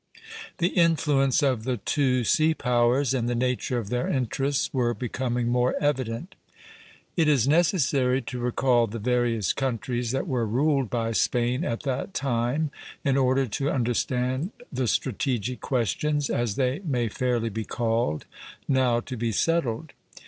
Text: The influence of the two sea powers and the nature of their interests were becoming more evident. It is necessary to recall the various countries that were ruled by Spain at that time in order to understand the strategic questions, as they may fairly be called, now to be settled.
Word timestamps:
The 0.57 0.69
influence 0.69 1.43
of 1.43 1.63
the 1.63 1.77
two 1.77 2.23
sea 2.23 2.55
powers 2.55 3.13
and 3.13 3.29
the 3.29 3.35
nature 3.35 3.77
of 3.77 3.89
their 3.89 4.07
interests 4.07 4.73
were 4.73 4.95
becoming 4.95 5.47
more 5.49 5.75
evident. 5.79 6.33
It 7.15 7.27
is 7.27 7.47
necessary 7.47 8.19
to 8.23 8.39
recall 8.39 8.87
the 8.87 8.97
various 8.97 9.53
countries 9.53 10.09
that 10.09 10.25
were 10.25 10.47
ruled 10.47 10.89
by 10.89 11.11
Spain 11.11 11.63
at 11.63 11.83
that 11.83 12.15
time 12.15 12.71
in 13.05 13.15
order 13.15 13.45
to 13.49 13.69
understand 13.69 14.49
the 14.73 14.87
strategic 14.87 15.59
questions, 15.61 16.31
as 16.31 16.55
they 16.55 16.79
may 16.79 17.07
fairly 17.07 17.49
be 17.49 17.63
called, 17.63 18.25
now 18.67 19.01
to 19.01 19.15
be 19.15 19.31
settled. 19.31 19.93